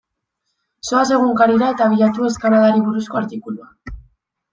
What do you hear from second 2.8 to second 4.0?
buruzko artikulua.